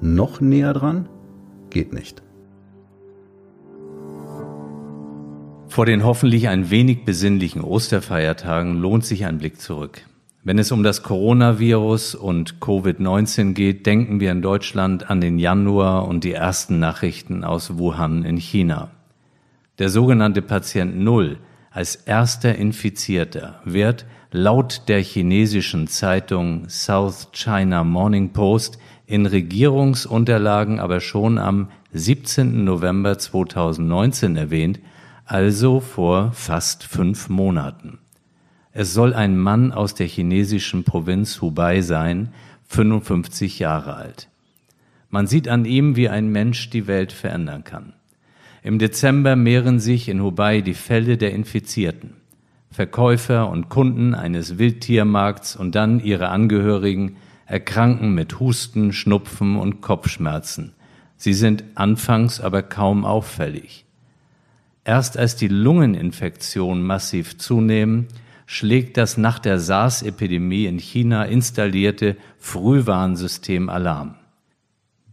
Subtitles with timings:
[0.00, 1.08] Noch näher dran?
[1.68, 2.22] Geht nicht.
[5.68, 10.04] Vor den hoffentlich ein wenig besinnlichen Osterfeiertagen lohnt sich ein Blick zurück.
[10.42, 16.08] Wenn es um das Coronavirus und Covid-19 geht, denken wir in Deutschland an den Januar
[16.08, 18.90] und die ersten Nachrichten aus Wuhan in China.
[19.78, 21.38] Der sogenannte Patient Null
[21.70, 28.78] als erster Infizierter wird laut der chinesischen Zeitung South China Morning Post
[29.10, 32.62] in Regierungsunterlagen aber schon am 17.
[32.62, 34.78] November 2019 erwähnt,
[35.24, 37.98] also vor fast fünf Monaten.
[38.72, 42.32] Es soll ein Mann aus der chinesischen Provinz Hubei sein,
[42.68, 44.28] 55 Jahre alt.
[45.08, 47.94] Man sieht an ihm, wie ein Mensch die Welt verändern kann.
[48.62, 52.12] Im Dezember mehren sich in Hubei die Fälle der Infizierten.
[52.70, 57.16] Verkäufer und Kunden eines Wildtiermarkts und dann ihre Angehörigen
[57.50, 60.72] erkranken mit Husten, Schnupfen und Kopfschmerzen.
[61.16, 63.84] Sie sind anfangs aber kaum auffällig.
[64.84, 68.06] Erst als die Lungeninfektionen massiv zunehmen,
[68.46, 74.14] schlägt das nach der SARS-Epidemie in China installierte Frühwarnsystem Alarm.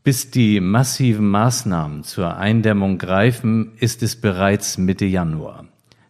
[0.04, 5.66] Bis die massiven Maßnahmen zur Eindämmung greifen, ist es bereits Mitte Januar.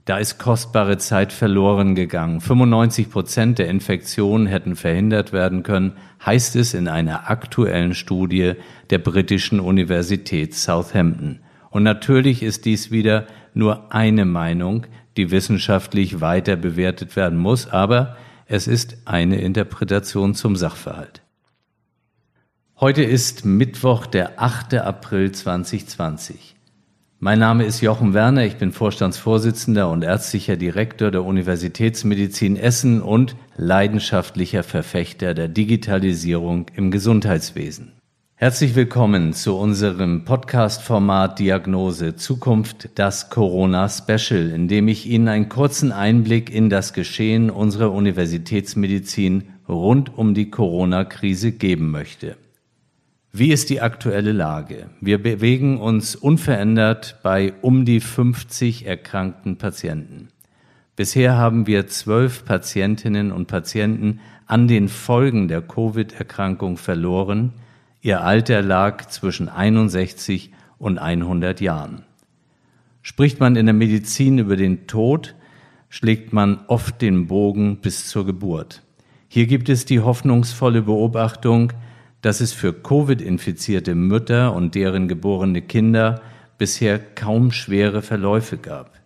[0.08, 2.39] Da ist kostbare Zeit verloren gegangen.
[2.39, 8.53] 95 Prozent der Infektionen hätten verhindert werden können, heißt es in einer aktuellen Studie
[8.89, 11.41] der britischen Universität Southampton.
[11.72, 14.86] Und natürlich ist dies wieder nur eine Meinung,
[15.17, 18.15] die wissenschaftlich weiter bewertet werden muss, aber
[18.45, 21.21] es ist eine Interpretation zum Sachverhalt.
[22.80, 24.76] Heute ist Mittwoch, der 8.
[24.76, 26.56] April 2020.
[27.20, 33.36] Mein Name ist Jochen Werner, ich bin Vorstandsvorsitzender und ärztlicher Direktor der Universitätsmedizin Essen und
[33.55, 37.94] leidenschaftlicher Verfechter der Digitalisierung im Gesundheitswesen.
[38.36, 45.92] Herzlich willkommen zu unserem Podcast-Format Diagnose Zukunft, das Corona-Special, in dem ich Ihnen einen kurzen
[45.92, 52.38] Einblick in das Geschehen unserer Universitätsmedizin rund um die Corona-Krise geben möchte.
[53.39, 54.89] Wie ist die aktuelle Lage?
[54.99, 60.30] Wir bewegen uns unverändert bei um die 50 erkrankten Patienten.
[60.95, 67.53] Bisher haben wir zwölf Patientinnen und Patienten an den Folgen der Covid-Erkrankung verloren.
[68.02, 72.05] Ihr Alter lag zwischen 61 und 100 Jahren.
[73.04, 75.36] Spricht man in der Medizin über den Tod,
[75.89, 78.81] schlägt man oft den Bogen bis zur Geburt.
[79.27, 81.73] Hier gibt es die hoffnungsvolle Beobachtung,
[82.22, 86.22] dass es für Covid-infizierte Mütter und deren geborene Kinder
[86.58, 89.00] bisher kaum schwere Verläufe gab.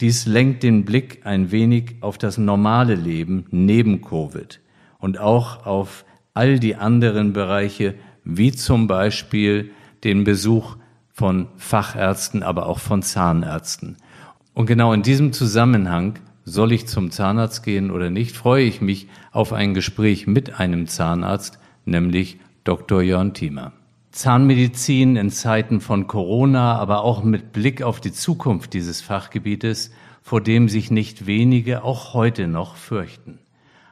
[0.00, 4.60] Dies lenkt den Blick ein wenig auf das normale Leben neben Covid
[4.98, 6.04] und auch auf
[6.34, 9.70] all die anderen Bereiche, wie zum Beispiel
[10.04, 10.76] den Besuch
[11.12, 13.96] von Fachärzten, aber auch von Zahnärzten.
[14.52, 19.08] Und genau in diesem Zusammenhang, soll ich zum Zahnarzt gehen oder nicht, freue ich mich
[19.32, 23.00] auf ein Gespräch mit einem Zahnarzt, nämlich Dr.
[23.00, 23.72] Jörn Thiemer.
[24.10, 29.92] Zahnmedizin in Zeiten von Corona, aber auch mit Blick auf die Zukunft dieses Fachgebietes,
[30.22, 33.38] vor dem sich nicht wenige auch heute noch fürchten.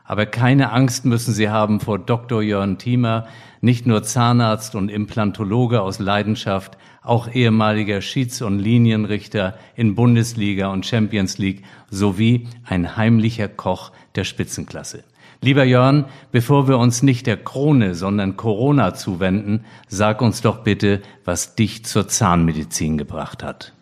[0.02, 2.42] Aber keine Angst müssen Sie haben vor Dr.
[2.42, 3.26] Jörn Thiemer,
[3.62, 10.84] nicht nur Zahnarzt und Implantologe aus Leidenschaft, auch ehemaliger Schieds- und Linienrichter in Bundesliga und
[10.84, 15.04] Champions League sowie ein heimlicher Koch der Spitzenklasse.
[15.40, 21.02] Lieber Jörn, bevor wir uns nicht der Krone, sondern Corona zuwenden, sag uns doch bitte,
[21.24, 23.72] was dich zur Zahnmedizin gebracht hat.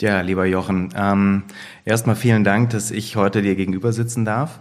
[0.00, 1.42] Ja, lieber Jochen, ähm,
[1.84, 4.60] erstmal vielen Dank, dass ich heute dir gegenüber sitzen darf.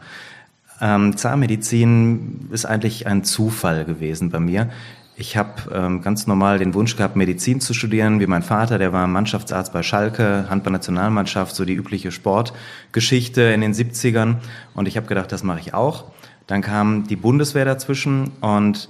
[0.82, 4.70] Ähm, Zahnmedizin ist eigentlich ein Zufall gewesen bei mir.
[5.20, 8.94] Ich habe ähm, ganz normal den Wunsch gehabt, Medizin zu studieren, wie mein Vater, der
[8.94, 14.36] war Mannschaftsarzt bei Schalke, Handball-Nationalmannschaft, so die übliche Sportgeschichte in den 70ern.
[14.76, 16.06] Und ich habe gedacht, das mache ich auch.
[16.46, 18.90] Dann kam die Bundeswehr dazwischen und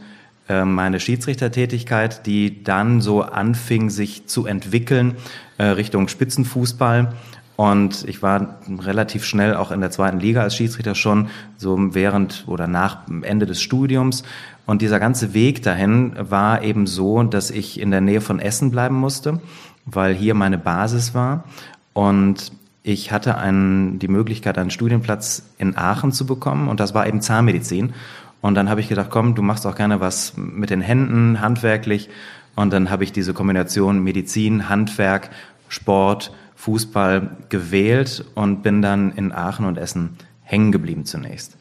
[0.50, 5.16] äh, meine Schiedsrichtertätigkeit, die dann so anfing, sich zu entwickeln
[5.58, 7.14] äh, Richtung Spitzenfußball.
[7.56, 12.44] Und ich war relativ schnell auch in der zweiten Liga als Schiedsrichter schon, so während
[12.48, 14.24] oder nach Ende des Studiums.
[14.68, 18.70] Und dieser ganze Weg dahin war eben so, dass ich in der Nähe von Essen
[18.70, 19.40] bleiben musste,
[19.86, 21.46] weil hier meine Basis war.
[21.94, 22.52] Und
[22.84, 27.22] ich hatte einen, die Möglichkeit, einen Studienplatz in Aachen zu bekommen und das war eben
[27.22, 27.94] Zahnmedizin.
[28.42, 32.10] Und dann habe ich gedacht, komm, du machst auch gerne was mit den Händen, handwerklich.
[32.56, 35.30] Und dann habe ich diese Kombination Medizin, Handwerk,
[35.70, 41.57] Sport, Fußball gewählt und bin dann in Aachen und Essen hängen geblieben zunächst.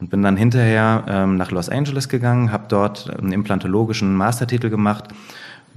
[0.00, 5.08] Und bin dann hinterher ähm, nach Los Angeles gegangen, habe dort einen implantologischen Mastertitel gemacht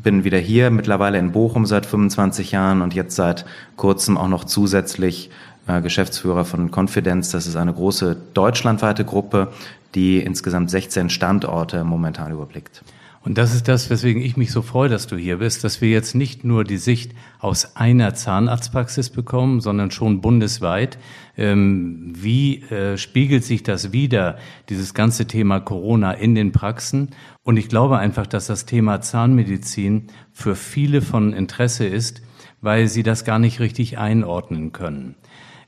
[0.03, 3.45] bin wieder hier, mittlerweile in Bochum seit 25 Jahren und jetzt seit
[3.75, 5.29] kurzem auch noch zusätzlich
[5.67, 7.31] äh, Geschäftsführer von Confidence.
[7.31, 9.49] Das ist eine große deutschlandweite Gruppe,
[9.95, 12.83] die insgesamt 16 Standorte momentan überblickt.
[13.23, 15.89] Und das ist das, weswegen ich mich so freue, dass du hier bist, dass wir
[15.89, 20.97] jetzt nicht nur die Sicht aus einer Zahnarztpraxis bekommen, sondern schon bundesweit.
[21.37, 24.39] Ähm, wie äh, spiegelt sich das wieder,
[24.69, 27.09] dieses ganze Thema Corona in den Praxen?
[27.43, 32.23] Und ich glaube einfach, dass das Thema Zahnmedizin für viele von Interesse ist,
[32.59, 35.15] weil sie das gar nicht richtig einordnen können.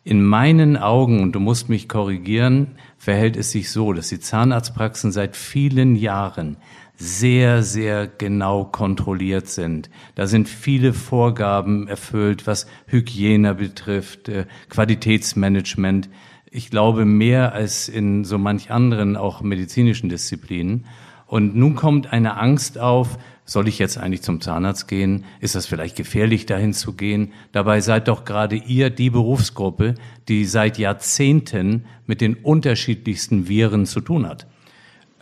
[0.04, 5.12] In meinen Augen, und du musst mich korrigieren, verhält es sich so, dass die Zahnarztpraxen
[5.14, 6.58] seit vielen Jahren
[6.96, 9.90] sehr, sehr genau kontrolliert sind.
[10.16, 16.10] Da sind viele Vorgaben erfüllt, was Hygiene betrifft, äh, Qualitätsmanagement.
[16.52, 20.86] Ich glaube mehr als in so manch anderen auch medizinischen Disziplinen.
[21.26, 25.26] Und nun kommt eine Angst auf, soll ich jetzt eigentlich zum Zahnarzt gehen?
[25.42, 27.34] Ist das vielleicht gefährlich, dahin zu gehen?
[27.52, 29.96] Dabei seid doch gerade ihr die Berufsgruppe,
[30.28, 34.48] die seit Jahrzehnten mit den unterschiedlichsten Viren zu tun hat.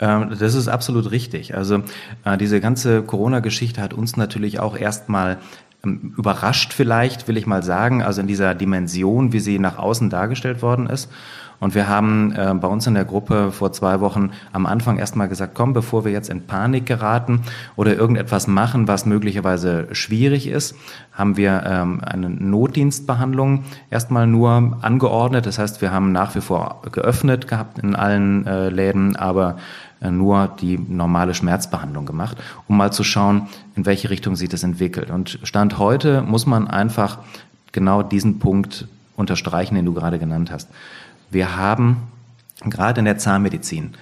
[0.02, 1.54] Ähm, das ist absolut richtig.
[1.54, 1.84] Also
[2.24, 5.38] äh, diese ganze Corona-Geschichte hat uns natürlich auch erstmal
[5.84, 10.10] ähm, überrascht vielleicht, will ich mal sagen, also in dieser Dimension, wie sie nach außen
[10.10, 11.08] dargestellt worden ist.
[11.60, 15.28] Und wir haben äh, bei uns in der Gruppe vor zwei Wochen am Anfang erstmal
[15.28, 17.42] gesagt, komm, bevor wir jetzt in Panik geraten
[17.76, 20.74] oder irgendetwas machen, was möglicherweise schwierig ist,
[21.12, 25.46] haben wir ähm, eine Notdienstbehandlung erstmal nur angeordnet.
[25.46, 29.58] Das heißt, wir haben nach wie vor geöffnet gehabt in allen äh, Läden, aber
[30.10, 32.36] nur die normale Schmerzbehandlung gemacht,
[32.68, 35.10] um mal zu schauen, in welche Richtung sich das entwickelt.
[35.10, 37.18] Und Stand heute muss man einfach
[37.72, 40.68] genau diesen Punkt unterstreichen, den du gerade genannt hast.
[41.30, 42.08] Wir haben
[42.64, 43.92] gerade in der Zahnmedizin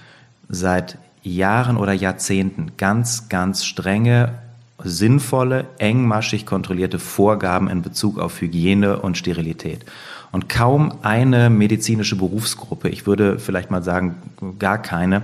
[0.49, 4.33] seit Jahren oder Jahrzehnten ganz, ganz strenge,
[4.83, 9.85] sinnvolle, engmaschig kontrollierte Vorgaben in Bezug auf Hygiene und Sterilität.
[10.31, 14.15] Und kaum eine medizinische Berufsgruppe, ich würde vielleicht mal sagen
[14.59, 15.23] gar keine,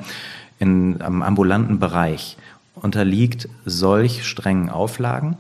[0.60, 2.38] in, am ambulanten Bereich
[2.76, 5.38] unterliegt solch strengen Auflagen,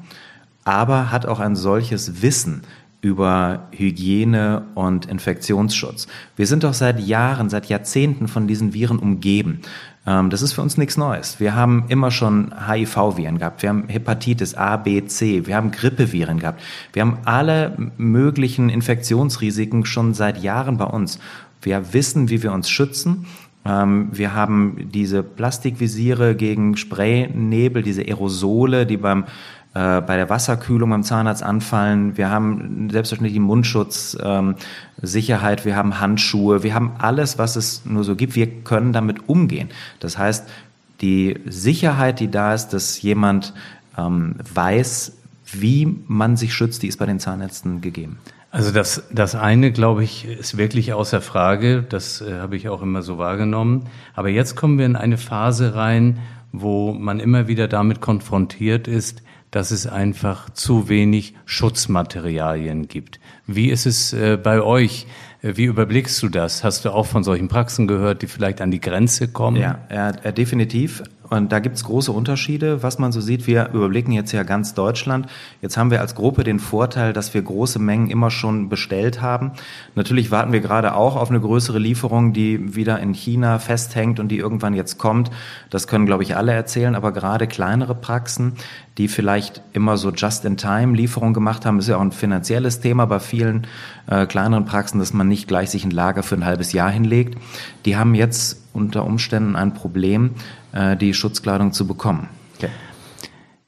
[0.63, 2.63] aber hat auch ein solches Wissen
[3.01, 6.07] über Hygiene und Infektionsschutz.
[6.35, 9.61] Wir sind doch seit Jahren, seit Jahrzehnten von diesen Viren umgeben.
[10.07, 11.39] Ähm, das ist für uns nichts Neues.
[11.39, 16.39] Wir haben immer schon HIV-Viren gehabt, wir haben Hepatitis A, B, C, wir haben Grippeviren
[16.39, 16.61] gehabt,
[16.93, 21.19] wir haben alle möglichen Infektionsrisiken schon seit Jahren bei uns.
[21.61, 23.25] Wir wissen, wie wir uns schützen.
[23.67, 29.25] Ähm, wir haben diese Plastikvisiere gegen Spraynebel, diese Aerosole, die beim
[29.77, 32.17] äh, bei der Wasserkühlung beim Zahnarzt anfallen.
[32.17, 34.55] Wir haben selbstverständlich die Mundschutz, ähm,
[35.01, 38.35] Sicherheit, wir haben Handschuhe, wir haben alles, was es nur so gibt.
[38.35, 39.69] Wir können damit umgehen.
[39.99, 40.47] Das heißt,
[41.01, 43.53] die Sicherheit, die da ist, dass jemand
[43.97, 45.17] ähm, weiß,
[45.53, 48.17] wie man sich schützt, die ist bei den Zahnärzten gegeben.
[48.49, 51.83] Also das, das eine, glaube ich, ist wirklich außer Frage.
[51.87, 53.87] Das äh, habe ich auch immer so wahrgenommen.
[54.15, 56.19] Aber jetzt kommen wir in eine Phase rein,
[56.51, 63.19] wo man immer wieder damit konfrontiert ist, dass es einfach zu wenig Schutzmaterialien gibt.
[63.45, 65.07] Wie ist es äh, bei euch?
[65.41, 66.63] Äh, wie überblickst du das?
[66.63, 69.57] Hast du auch von solchen Praxen gehört, die vielleicht an die Grenze kommen?
[69.57, 71.03] Ja, ja definitiv.
[71.29, 73.47] Und da gibt's große Unterschiede, was man so sieht.
[73.47, 75.27] Wir überblicken jetzt ja ganz Deutschland.
[75.61, 79.51] Jetzt haben wir als Gruppe den Vorteil, dass wir große Mengen immer schon bestellt haben.
[79.95, 84.29] Natürlich warten wir gerade auch auf eine größere Lieferung, die wieder in China festhängt und
[84.29, 85.31] die irgendwann jetzt kommt.
[85.69, 86.95] Das können, glaube ich, alle erzählen.
[86.95, 88.53] Aber gerade kleinere Praxen,
[88.97, 93.67] die vielleicht immer so Just-in-Time-Lieferung gemacht haben, ist ja auch ein finanzielles Thema bei vielen
[94.07, 97.37] äh, kleineren Praxen, dass man nicht gleich sich ein Lager für ein halbes Jahr hinlegt.
[97.85, 100.31] Die haben jetzt unter Umständen ein Problem,
[100.71, 102.29] äh, die Schutzkleidung zu bekommen.
[102.57, 102.69] Okay.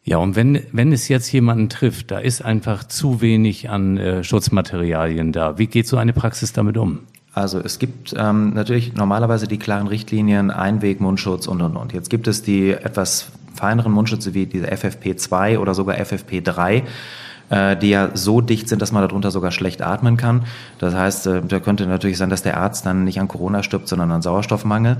[0.03, 4.23] Ja, und wenn, wenn es jetzt jemanden trifft, da ist einfach zu wenig an äh,
[4.23, 5.57] Schutzmaterialien da.
[5.57, 6.99] Wie geht so eine Praxis damit um?
[7.33, 11.93] Also es gibt ähm, natürlich normalerweise die klaren Richtlinien, Einweg, Mundschutz und und und.
[11.93, 16.83] Jetzt gibt es die etwas feineren Mundschütze wie diese FFP2 oder sogar FFP3
[17.49, 20.45] äh, die ja so dicht sind, dass man darunter sogar schlecht atmen kann.
[20.77, 23.87] Das heißt, äh, da könnte natürlich sein, dass der Arzt dann nicht an Corona stirbt,
[23.87, 24.97] sondern an Sauerstoffmangel.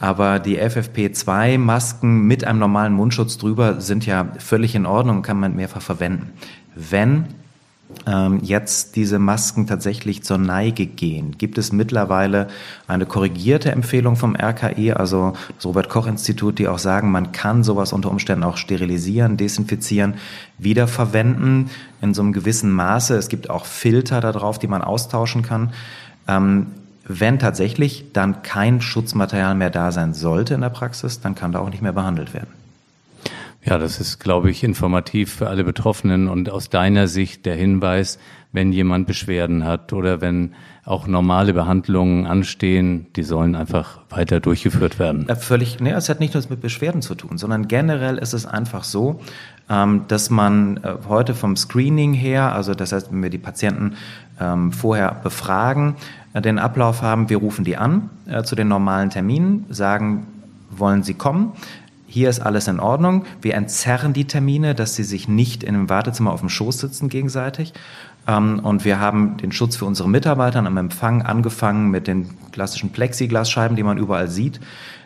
[0.00, 5.38] Aber die FFP2-Masken mit einem normalen Mundschutz drüber sind ja völlig in Ordnung und kann
[5.38, 6.32] man mehrfach verwenden.
[6.74, 7.26] Wenn
[8.42, 11.36] jetzt diese Masken tatsächlich zur Neige gehen?
[11.36, 12.48] Gibt es mittlerweile
[12.88, 17.62] eine korrigierte Empfehlung vom RKI, also das Robert Koch Institut, die auch sagen, man kann
[17.62, 20.14] sowas unter Umständen auch sterilisieren, desinfizieren,
[20.58, 21.70] wiederverwenden
[22.00, 23.16] in so einem gewissen Maße.
[23.16, 25.72] Es gibt auch Filter darauf, die man austauschen kann.
[26.26, 26.68] Ähm,
[27.04, 31.58] wenn tatsächlich dann kein Schutzmaterial mehr da sein sollte in der Praxis, dann kann da
[31.58, 32.59] auch nicht mehr behandelt werden.
[33.62, 38.18] Ja, das ist, glaube ich, informativ für alle Betroffenen und aus deiner Sicht der Hinweis,
[38.52, 44.98] wenn jemand Beschwerden hat oder wenn auch normale Behandlungen anstehen, die sollen einfach weiter durchgeführt
[44.98, 45.26] werden.
[45.28, 48.46] Ja, völlig, nee, es hat nicht nur mit Beschwerden zu tun, sondern generell ist es
[48.46, 49.20] einfach so,
[49.68, 53.94] ähm, dass man äh, heute vom Screening her, also das heißt, wenn wir die Patienten
[54.40, 55.96] ähm, vorher befragen,
[56.32, 60.26] äh, den Ablauf haben, wir rufen die an äh, zu den normalen Terminen, sagen,
[60.70, 61.52] wollen Sie kommen?
[62.10, 63.24] Hier ist alles in Ordnung.
[63.40, 67.08] Wir entzerren die Termine, dass sie sich nicht in einem Wartezimmer auf dem Schoß sitzen
[67.08, 67.72] gegenseitig.
[68.26, 72.90] Ähm, und wir haben den Schutz für unsere Mitarbeiter am Empfang angefangen mit den klassischen
[72.90, 74.58] Plexiglasscheiben, die man überall sieht.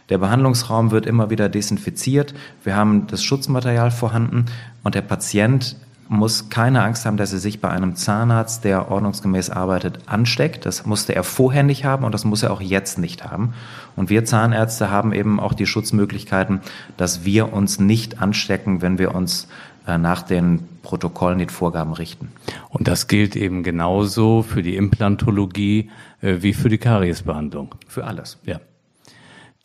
[0.08, 2.32] Der Behandlungsraum wird immer wieder desinfiziert.
[2.62, 4.46] Wir haben das Schutzmaterial vorhanden
[4.82, 5.76] und der Patient
[6.08, 10.66] muss keine Angst haben, dass er sich bei einem Zahnarzt, der ordnungsgemäß arbeitet, ansteckt.
[10.66, 13.54] Das musste er vorher nicht haben und das muss er auch jetzt nicht haben.
[13.96, 16.60] Und wir Zahnärzte haben eben auch die Schutzmöglichkeiten,
[16.96, 19.48] dass wir uns nicht anstecken, wenn wir uns
[19.86, 22.30] äh, nach den Protokollen, den Vorgaben richten.
[22.68, 27.74] Und das gilt eben genauso für die Implantologie äh, wie für die Kariesbehandlung.
[27.88, 28.38] Für alles.
[28.44, 28.60] Ja.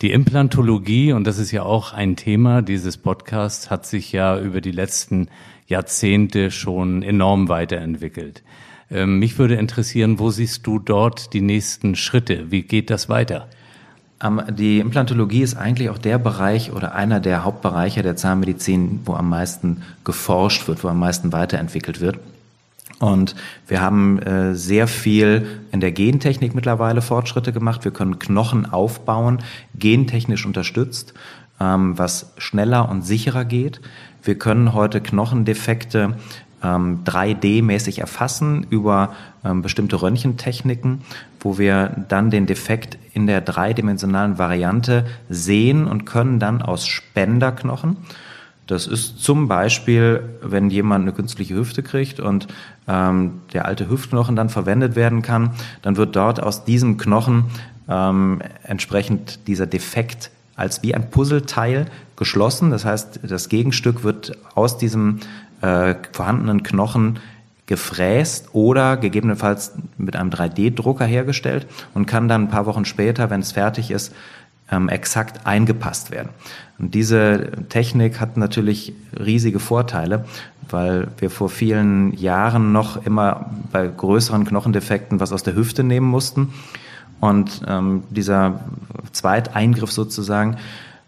[0.02, 4.62] Die Implantologie, und das ist ja auch ein Thema dieses Podcasts, hat sich ja über
[4.62, 5.28] die letzten
[5.70, 8.42] Jahrzehnte schon enorm weiterentwickelt.
[8.90, 12.50] Ähm, mich würde interessieren, wo siehst du dort die nächsten Schritte?
[12.50, 13.48] Wie geht das weiter?
[14.50, 19.30] Die Implantologie ist eigentlich auch der Bereich oder einer der Hauptbereiche der Zahnmedizin, wo am
[19.30, 22.18] meisten geforscht wird, wo am meisten weiterentwickelt wird.
[22.98, 23.34] Und
[23.66, 27.82] wir haben äh, sehr viel in der Gentechnik mittlerweile Fortschritte gemacht.
[27.84, 29.38] Wir können Knochen aufbauen,
[29.74, 31.14] gentechnisch unterstützt,
[31.60, 33.80] ähm, was schneller und sicherer geht.
[34.22, 36.16] Wir können heute Knochendefekte
[36.62, 39.14] ähm, 3D-mäßig erfassen über
[39.44, 41.02] ähm, bestimmte Röntgentechniken,
[41.40, 47.96] wo wir dann den Defekt in der dreidimensionalen Variante sehen und können dann aus Spenderknochen,
[48.70, 52.46] das ist zum Beispiel, wenn jemand eine künstliche Hüfte kriegt und
[52.86, 55.50] ähm, der alte Hüftknochen dann verwendet werden kann,
[55.82, 57.46] dann wird dort aus diesem Knochen
[57.88, 61.86] ähm, entsprechend dieser Defekt als wie ein Puzzleteil
[62.16, 62.70] geschlossen.
[62.70, 65.20] Das heißt, das Gegenstück wird aus diesem
[65.62, 67.18] äh, vorhandenen Knochen
[67.66, 73.40] gefräst oder gegebenenfalls mit einem 3D-Drucker hergestellt und kann dann ein paar Wochen später, wenn
[73.40, 74.12] es fertig ist,
[74.70, 76.30] ähm, exakt eingepasst werden.
[76.78, 80.24] Und diese Technik hat natürlich riesige Vorteile,
[80.68, 86.06] weil wir vor vielen Jahren noch immer bei größeren Knochendefekten was aus der Hüfte nehmen
[86.06, 86.52] mussten.
[87.20, 88.60] Und ähm, dieser
[89.12, 90.56] Zweiteingriff sozusagen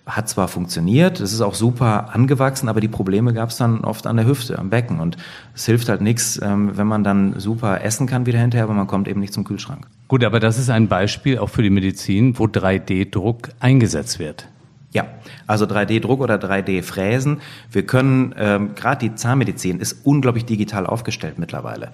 [0.04, 4.06] hat zwar funktioniert, es ist auch super angewachsen, aber die Probleme gab es dann oft
[4.06, 4.98] an der Hüfte, am Becken.
[4.98, 5.16] Und
[5.54, 8.88] es hilft halt nichts, ähm, wenn man dann super essen kann wieder hinterher, aber man
[8.88, 9.86] kommt eben nicht zum Kühlschrank.
[10.08, 14.48] Gut, aber das ist ein Beispiel auch für die Medizin, wo 3D-Druck eingesetzt wird.
[14.90, 15.06] Ja,
[15.46, 17.40] also 3D-Druck oder 3D-Fräsen.
[17.70, 21.92] Wir können, ähm, gerade die Zahnmedizin ist unglaublich digital aufgestellt mittlerweile.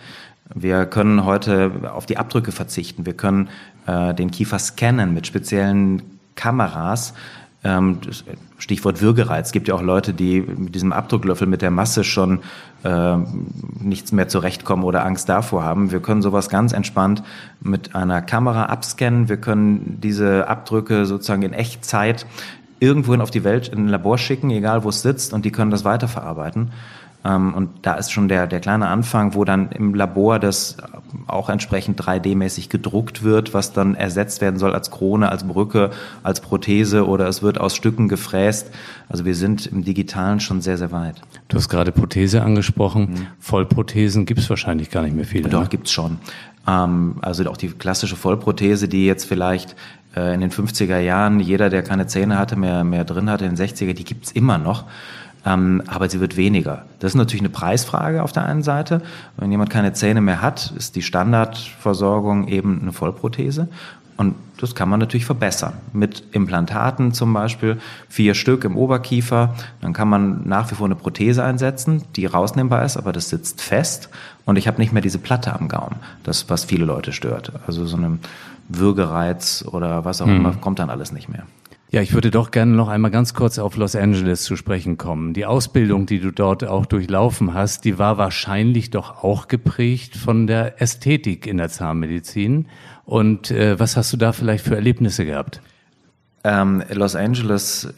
[0.54, 3.04] Wir können heute auf die Abdrücke verzichten.
[3.04, 3.50] Wir können
[3.88, 6.02] äh, den Kiefer scannen mit speziellen
[6.35, 7.14] Kameras.
[7.64, 7.99] Ähm,
[8.59, 9.47] Stichwort Würgereiz.
[9.47, 12.40] Es gibt ja auch Leute, die mit diesem Abdrucklöffel, mit der Masse schon
[12.85, 13.16] äh,
[13.80, 15.90] nichts mehr zurechtkommen oder Angst davor haben.
[15.90, 17.25] Wir können sowas ganz entspannt
[17.61, 19.28] mit einer Kamera abscannen.
[19.28, 22.26] Wir können diese Abdrücke sozusagen in Echtzeit
[22.78, 25.73] irgendwohin auf die Welt in ein Labor schicken, egal wo es sitzt, und die können
[25.73, 26.71] das weiterverarbeiten.
[27.25, 30.76] Ähm, und da ist schon der, der kleine Anfang, wo dann im Labor das
[31.26, 35.90] auch entsprechend 3D-mäßig gedruckt wird, was dann ersetzt werden soll als Krone, als Brücke,
[36.22, 38.70] als Prothese oder es wird aus Stücken gefräst.
[39.08, 41.20] Also wir sind im Digitalen schon sehr, sehr weit.
[41.48, 43.10] Du hast gerade Prothese angesprochen.
[43.10, 43.26] Mhm.
[43.40, 45.48] Vollprothesen gibt es wahrscheinlich gar nicht mehr viele.
[45.48, 45.68] Doch, ne?
[45.68, 46.18] gibt's schon.
[46.66, 49.75] Ähm, also auch die klassische Vollprothese, die jetzt vielleicht
[50.14, 53.54] äh, in den 50er Jahren jeder, der keine Zähne hatte, mehr, mehr drin hatte, in
[53.54, 54.84] den 60er, die gibt's immer noch.
[55.49, 56.85] Ähm, aber sie wird weniger.
[56.99, 59.00] Das ist natürlich eine Preisfrage auf der einen Seite.
[59.37, 63.69] Wenn jemand keine Zähne mehr hat, ist die Standardversorgung eben eine Vollprothese.
[64.19, 65.75] Und das kann man natürlich verbessern.
[65.93, 67.78] Mit Implantaten zum Beispiel,
[68.09, 69.55] vier Stück im Oberkiefer.
[69.81, 73.62] Dann kann man nach wie vor eine Prothese einsetzen, die rausnehmbar ist, aber das sitzt
[73.62, 74.11] fest.
[74.45, 77.52] Und ich habe nicht mehr diese Platte am Gaumen, das, was viele Leute stört.
[77.67, 78.19] Also so einem
[78.69, 80.37] Würgereiz oder was auch hm.
[80.37, 81.45] immer, kommt dann alles nicht mehr.
[81.90, 85.33] Ja, ich würde doch gerne noch einmal ganz kurz auf Los Angeles zu sprechen kommen.
[85.33, 90.47] Die Ausbildung, die du dort auch durchlaufen hast, die war wahrscheinlich doch auch geprägt von
[90.47, 92.66] der Ästhetik in der Zahnmedizin.
[93.07, 95.62] Und äh, was hast du da vielleicht für Erlebnisse gehabt?
[96.45, 97.88] Ähm, Los Angeles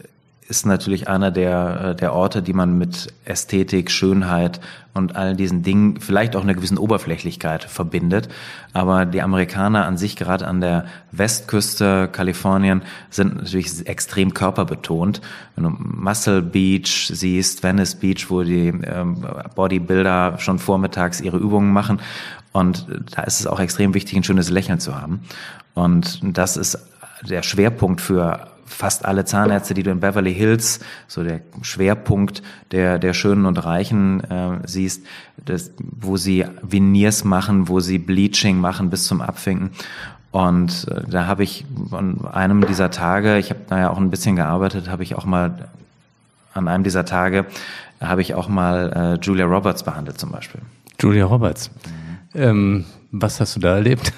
[0.50, 4.60] ist natürlich einer der, äh, der Orte, die man mit Ästhetik, Schönheit
[4.92, 8.28] und all diesen Dingen, vielleicht auch einer gewissen Oberflächlichkeit verbindet.
[8.72, 15.20] Aber die Amerikaner an sich, gerade an der Westküste Kalifornien, sind natürlich extrem körperbetont.
[15.54, 21.72] Wenn du Muscle Beach siehst, Venice Beach, wo die ähm, Bodybuilder schon vormittags ihre Übungen
[21.72, 22.00] machen.
[22.52, 25.20] Und da ist es auch extrem wichtig, ein schönes Lächeln zu haben.
[25.74, 26.76] Und das ist
[27.22, 32.98] der Schwerpunkt für fast alle Zahnärzte, die du in Beverly Hills, so der Schwerpunkt der,
[32.98, 35.04] der Schönen und Reichen äh, siehst,
[35.44, 39.70] das, wo sie Veneers machen, wo sie Bleaching machen bis zum Abfinken.
[40.30, 44.10] Und äh, da habe ich an einem dieser Tage, ich habe da ja auch ein
[44.10, 45.68] bisschen gearbeitet, habe ich auch mal
[46.54, 47.46] an einem dieser Tage
[48.00, 50.60] habe ich auch mal äh, Julia Roberts behandelt zum Beispiel.
[50.98, 51.70] Julia Roberts.
[52.34, 52.40] Mhm.
[52.40, 54.12] Ähm, was hast du da erlebt?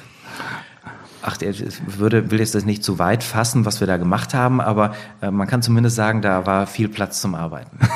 [1.22, 4.60] Ach, ich würde, will jetzt das nicht zu weit fassen, was wir da gemacht haben,
[4.60, 7.78] aber äh, man kann zumindest sagen, da war viel Platz zum Arbeiten.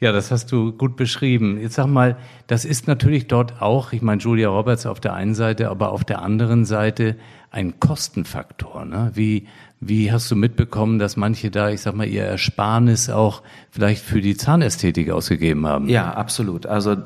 [0.00, 1.58] Ja, das hast du gut beschrieben.
[1.58, 5.34] Jetzt sag mal, das ist natürlich dort auch, ich meine, Julia Roberts auf der einen
[5.34, 7.16] Seite, aber auf der anderen Seite
[7.50, 8.84] ein Kostenfaktor.
[8.84, 9.12] Ne?
[9.14, 9.46] Wie,
[9.86, 14.20] wie hast du mitbekommen, dass manche da, ich sag mal, ihr Ersparnis auch vielleicht für
[14.20, 15.88] die Zahnästhetik ausgegeben haben?
[15.88, 16.66] Ja, absolut.
[16.66, 16.96] Also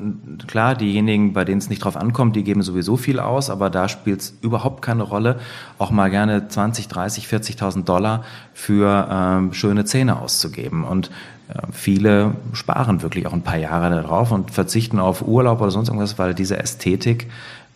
[0.47, 3.89] klar, diejenigen, bei denen es nicht drauf ankommt, die geben sowieso viel aus, aber da
[3.89, 5.41] spielt es überhaupt keine Rolle,
[5.79, 10.85] auch mal gerne 20, 30, 40.000 Dollar für ähm, schöne Zähne auszugeben.
[10.85, 11.11] Und
[11.49, 15.89] äh, viele sparen wirklich auch ein paar Jahre darauf und verzichten auf Urlaub oder sonst
[15.89, 17.29] irgendwas, weil diese Ästhetik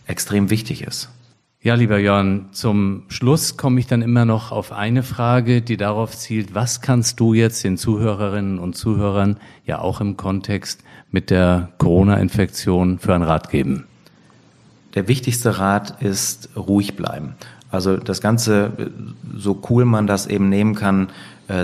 [0.07, 1.09] extrem wichtig ist.
[1.65, 6.19] Ja, lieber Jörn, zum Schluss komme ich dann immer noch auf eine Frage, die darauf
[6.19, 11.69] zielt, was kannst du jetzt den Zuhörerinnen und Zuhörern ja auch im Kontext mit der
[11.79, 13.85] Corona-Infektion für einen Rat geben?
[14.97, 17.37] Der wichtigste Rat ist ruhig bleiben.
[17.71, 18.91] Also das Ganze,
[19.37, 21.11] so cool man das eben nehmen kann, äh,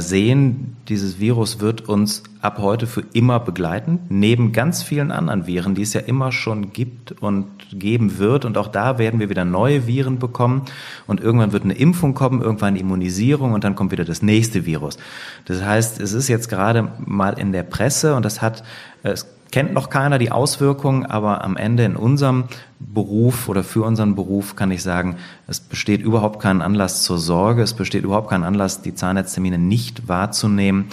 [0.00, 5.74] sehen, dieses Virus wird uns ab heute für immer begleiten, neben ganz vielen anderen Viren,
[5.74, 8.44] die es ja immer schon gibt und geben wird.
[8.44, 10.62] Und auch da werden wir wieder neue Viren bekommen.
[11.06, 14.66] Und irgendwann wird eine Impfung kommen, irgendwann eine Immunisierung und dann kommt wieder das nächste
[14.66, 14.98] Virus.
[15.46, 18.64] Das heißt, es ist jetzt gerade mal in der Presse und das hat,
[19.02, 22.44] es kennt noch keiner die Auswirkungen, aber am Ende in unserem
[22.78, 27.62] Beruf oder für unseren Beruf kann ich sagen, es besteht überhaupt keinen Anlass zur Sorge,
[27.62, 30.86] es besteht überhaupt keinen Anlass, die Zahnarzttermine nicht wahrzunehmen,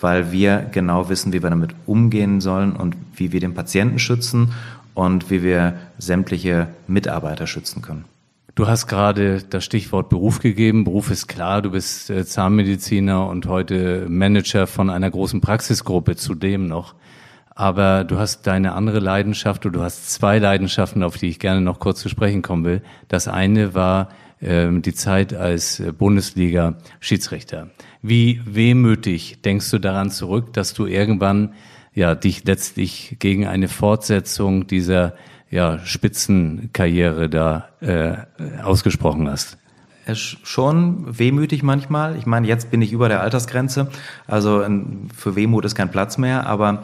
[0.00, 4.52] weil wir genau wissen, wie wir damit umgehen sollen und wie wir den Patienten schützen
[4.94, 8.04] und wie wir sämtliche Mitarbeiter schützen können.
[8.54, 10.84] Du hast gerade das Stichwort Beruf gegeben.
[10.84, 16.68] Beruf ist klar, du bist äh, Zahnmediziner und heute Manager von einer großen Praxisgruppe zudem
[16.68, 16.94] noch.
[17.54, 21.60] Aber du hast deine andere Leidenschaft und du hast zwei Leidenschaften, auf die ich gerne
[21.60, 22.82] noch kurz zu sprechen kommen will.
[23.08, 24.08] Das eine war
[24.40, 27.70] ähm, die Zeit als äh, Bundesliga-Schiedsrichter.
[28.02, 31.54] Wie wehmütig denkst du daran zurück, dass du irgendwann
[31.94, 35.14] ja dich letztlich gegen eine Fortsetzung dieser
[35.50, 38.14] ja, Spitzenkarriere da äh,
[38.64, 39.58] ausgesprochen hast?
[40.14, 42.16] Schon wehmütig manchmal.
[42.16, 43.86] Ich meine, jetzt bin ich über der Altersgrenze,
[44.26, 44.66] also
[45.16, 46.82] für Wehmut ist kein Platz mehr, aber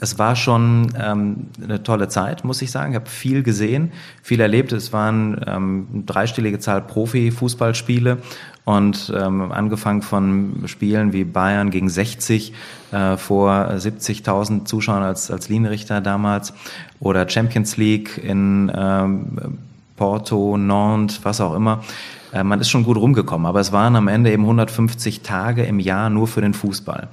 [0.00, 2.92] es war schon ähm, eine tolle Zeit, muss ich sagen.
[2.92, 4.72] Ich habe viel gesehen, viel erlebt.
[4.72, 8.16] Es waren ähm, dreistellige Zahl Profi-Fußballspiele
[8.64, 12.54] und ähm, angefangen von Spielen wie Bayern gegen 60
[12.92, 16.54] äh, vor 70.000 Zuschauern als, als Linienrichter damals
[16.98, 19.58] oder Champions League in ähm,
[19.96, 21.84] Porto, Nantes, was auch immer.
[22.32, 25.78] Äh, man ist schon gut rumgekommen, aber es waren am Ende eben 150 Tage im
[25.78, 27.08] Jahr nur für den Fußball.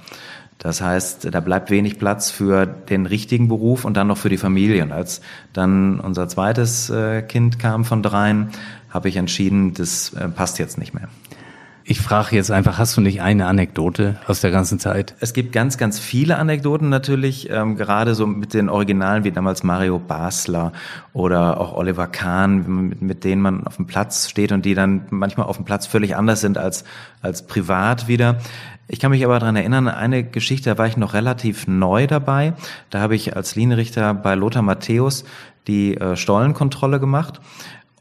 [0.58, 4.38] Das heißt, da bleibt wenig Platz für den richtigen Beruf und dann noch für die
[4.38, 4.82] Familie.
[4.82, 5.20] Und als
[5.52, 8.48] dann unser zweites äh, Kind kam von dreien,
[8.90, 11.08] habe ich entschieden, das äh, passt jetzt nicht mehr.
[11.90, 15.14] Ich frage jetzt einfach, hast du nicht eine Anekdote aus der ganzen Zeit?
[15.20, 19.62] Es gibt ganz, ganz viele Anekdoten natürlich, ähm, gerade so mit den Originalen wie damals
[19.62, 20.74] Mario Basler
[21.14, 25.06] oder auch Oliver Kahn, mit, mit, denen man auf dem Platz steht und die dann
[25.08, 26.84] manchmal auf dem Platz völlig anders sind als,
[27.22, 28.36] als privat wieder.
[28.90, 32.54] Ich kann mich aber daran erinnern, eine Geschichte, da war ich noch relativ neu dabei.
[32.88, 35.24] Da habe ich als Linienrichter bei Lothar Matthäus
[35.66, 37.40] die äh, Stollenkontrolle gemacht.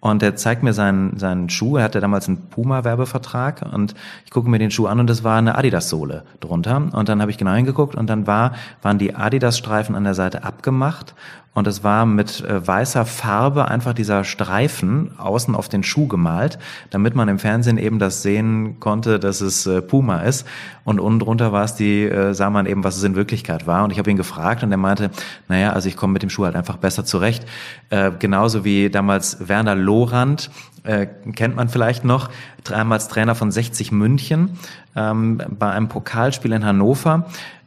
[0.08, 1.78] Und er zeigt mir seinen, seinen Schuh.
[1.78, 3.94] Er hatte damals einen Puma-Werbevertrag und
[4.26, 6.90] ich gucke mir den Schuh an und es war eine Adidas-Sohle drunter.
[6.94, 10.44] Und dann habe ich genau hingeguckt und dann war, waren die Adidas-Streifen an der Seite
[10.44, 11.16] abgemacht
[11.58, 16.60] und es war mit äh, weißer Farbe einfach dieser Streifen außen auf den Schuh gemalt,
[16.92, 20.46] damit man im Fernsehen eben das sehen konnte, dass es äh, Puma ist.
[20.84, 23.84] Und unten drunter war es die, äh, sah man eben, was es in Wirklichkeit war.
[23.84, 25.10] Und ich habe ihn gefragt und er meinte,
[25.48, 27.44] naja, also ich komme mit dem Schuh halt einfach besser zurecht.
[27.90, 30.52] Äh, genauso wie damals Werner Lorand,
[30.84, 32.30] äh, kennt man vielleicht noch,
[32.64, 34.58] damals Trainer von 60 München,
[34.96, 37.26] ähm, bei einem Pokalspiel in Hannover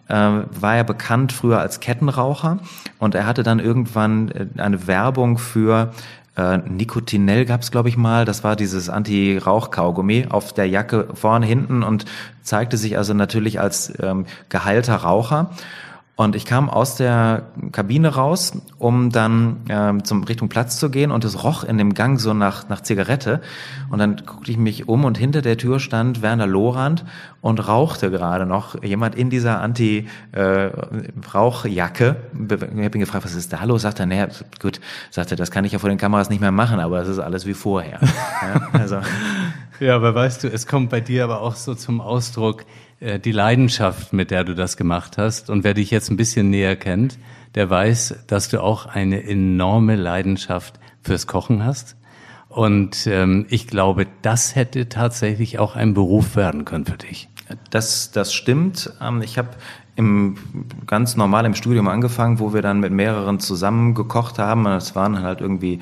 [0.08, 2.58] äh, war er bekannt früher als Kettenraucher
[2.98, 5.92] und er hatte dann irgendwann äh, eine Werbung für
[6.36, 8.24] äh, Nicotinell gab es, glaube ich, mal.
[8.24, 12.04] Das war dieses Anti-Rauch-Kaugummi auf der Jacke vorne, hinten und
[12.42, 15.50] zeigte sich also natürlich als ähm, geheilter Raucher.
[16.20, 21.12] Und ich kam aus der Kabine raus, um dann ähm, zum Richtung Platz zu gehen
[21.12, 23.40] und es roch in dem Gang so nach, nach Zigarette.
[23.88, 27.06] Und dann guckte ich mich um und hinter der Tür stand Werner Lorand
[27.40, 32.06] und rauchte gerade noch jemand in dieser Anti-Rauchjacke.
[32.06, 33.80] Äh, ich habe ihn gefragt, was ist da los?
[33.80, 34.28] Sagt er, naja,
[34.60, 34.78] gut,
[35.10, 37.46] sagte, das kann ich ja vor den Kameras nicht mehr machen, aber es ist alles
[37.46, 37.98] wie vorher.
[38.02, 38.98] ja, also.
[39.80, 42.66] ja, aber weißt du, es kommt bei dir aber auch so zum Ausdruck,
[43.00, 45.50] die Leidenschaft, mit der du das gemacht hast.
[45.50, 47.18] Und wer dich jetzt ein bisschen näher kennt,
[47.54, 51.96] der weiß, dass du auch eine enorme Leidenschaft fürs Kochen hast.
[52.48, 57.28] Und ähm, ich glaube, das hätte tatsächlich auch ein Beruf werden können für dich.
[57.70, 58.92] Das, das stimmt.
[59.00, 59.50] Ähm, ich habe
[59.96, 60.36] im
[60.86, 64.66] ganz normal im Studium angefangen, wo wir dann mit mehreren zusammen gekocht haben.
[64.66, 65.80] Es waren halt irgendwie äh,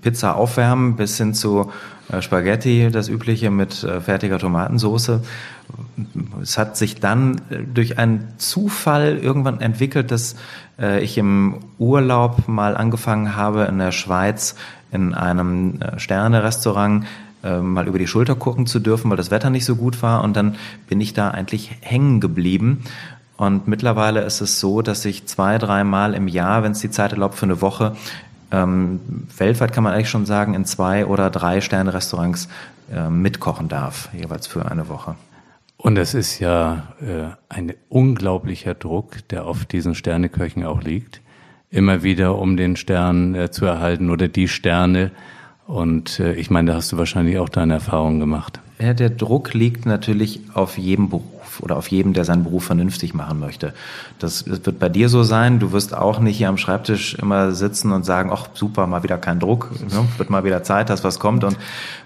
[0.00, 1.70] Pizza aufwärmen bis hin zu
[2.10, 5.22] äh, Spaghetti, das übliche mit äh, fertiger Tomatensoße.
[6.42, 7.40] Es hat sich dann
[7.74, 10.36] durch einen Zufall irgendwann entwickelt, dass
[11.02, 14.54] ich im Urlaub mal angefangen habe in der Schweiz
[14.90, 17.04] in einem Sterne-Restaurant
[17.42, 20.24] mal über die Schulter gucken zu dürfen, weil das Wetter nicht so gut war.
[20.24, 20.54] Und dann
[20.88, 22.84] bin ich da eigentlich hängen geblieben.
[23.36, 27.12] Und mittlerweile ist es so, dass ich zwei, dreimal im Jahr, wenn es die Zeit
[27.12, 27.96] erlaubt, für eine Woche
[28.50, 29.00] ähm,
[29.36, 32.48] weltweit kann man eigentlich schon sagen, in zwei oder drei Sterne-Restaurants
[32.92, 35.16] äh, mitkochen darf, jeweils für eine Woche.
[35.76, 41.20] Und es ist ja äh, ein unglaublicher Druck, der auf diesen Sterneköchen auch liegt,
[41.70, 45.12] immer wieder um den Stern äh, zu erhalten oder die Sterne.
[45.66, 48.60] Und äh, ich meine, da hast du wahrscheinlich auch deine Erfahrungen gemacht.
[48.80, 53.14] Ja, der Druck liegt natürlich auf jedem Beruf oder auf jedem, der seinen Beruf vernünftig
[53.14, 53.74] machen möchte.
[54.18, 55.58] Das wird bei dir so sein.
[55.58, 59.18] Du wirst auch nicht hier am Schreibtisch immer sitzen und sagen, ach super, mal wieder
[59.18, 60.06] kein Druck, ne?
[60.16, 61.44] wird mal wieder Zeit, dass was kommt.
[61.44, 61.56] Und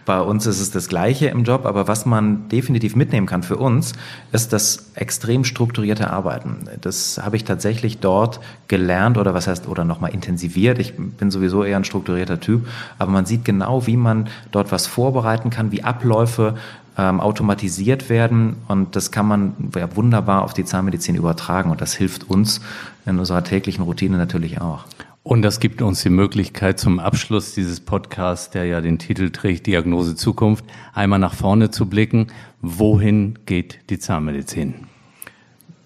[0.05, 1.67] bei uns ist es das Gleiche im Job.
[1.67, 3.93] Aber was man definitiv mitnehmen kann für uns,
[4.33, 6.65] ist das extrem strukturierte Arbeiten.
[6.81, 10.79] Das habe ich tatsächlich dort gelernt oder was heißt, oder nochmal intensiviert.
[10.79, 12.67] Ich bin sowieso eher ein strukturierter Typ.
[12.99, 16.57] Aber man sieht genau, wie man dort was vorbereiten kann, wie Abläufe
[16.99, 21.95] ähm, automatisiert werden und das kann man ja, wunderbar auf die Zahnmedizin übertragen und das
[21.95, 22.61] hilft uns
[23.07, 24.85] in unserer täglichen Routine natürlich auch.
[25.25, 29.69] Und das gibt uns die Möglichkeit zum Abschluss dieses Podcasts, der ja den Titel trägt
[29.69, 32.27] Diagnose Zukunft, einmal nach vorne zu blicken.
[32.61, 34.75] Wohin geht die Zahnmedizin?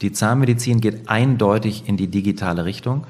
[0.01, 3.07] Die Zahnmedizin geht eindeutig in die digitale Richtung.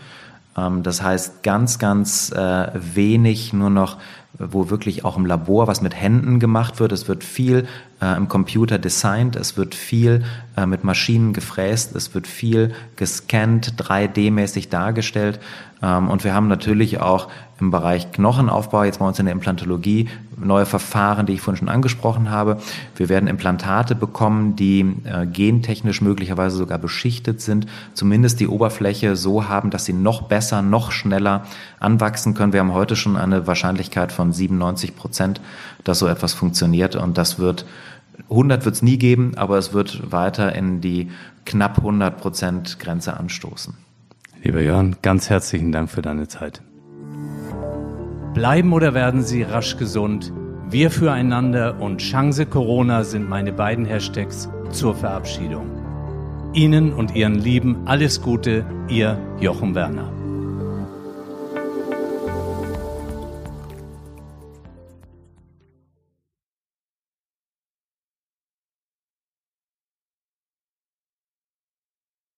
[0.57, 3.99] Ähm, das heißt ganz, ganz äh, wenig nur noch
[4.39, 6.93] wo wirklich auch im Labor was mit Händen gemacht wird.
[6.93, 7.67] Es wird viel
[8.01, 10.25] äh, im Computer designt, es wird viel
[10.57, 15.41] äh, mit Maschinen gefräst, es wird viel gescannt, 3D-mäßig dargestellt.
[15.83, 17.29] Ähm, und wir haben natürlich auch
[17.61, 21.69] im Bereich Knochenaufbau, jetzt bei uns in der Implantologie, neue Verfahren, die ich vorhin schon
[21.69, 22.59] angesprochen habe.
[22.95, 29.49] Wir werden Implantate bekommen, die äh, gentechnisch möglicherweise sogar beschichtet sind, zumindest die Oberfläche so
[29.49, 31.45] haben, dass sie noch besser, noch schneller
[31.81, 32.53] anwachsen können.
[32.53, 35.41] Wir haben heute schon eine Wahrscheinlichkeit von 97 Prozent,
[35.85, 37.67] dass so etwas funktioniert und das wird
[38.31, 41.11] 100 wird es nie geben, aber es wird weiter in die
[41.45, 43.75] knapp 100 Prozent Grenze anstoßen.
[44.43, 46.63] Lieber Jörn, ganz herzlichen Dank für deine Zeit.
[48.37, 50.31] Bleiben oder werden Sie rasch gesund?
[50.69, 55.71] Wir füreinander und Chance Corona sind meine beiden Hashtags zur Verabschiedung.
[56.53, 60.16] Ihnen und Ihren Lieben alles Gute, Ihr Jochen Werner.